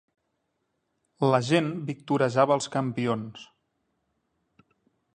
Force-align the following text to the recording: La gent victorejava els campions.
La 1.33 1.41
gent 1.51 1.69
victorejava 1.91 2.57
els 2.59 2.71
campions. 2.79 3.47